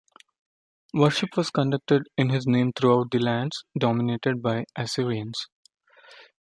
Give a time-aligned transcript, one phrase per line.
[0.95, 5.45] Worship was conducted in his name throughout the lands dominated by the Assyrians.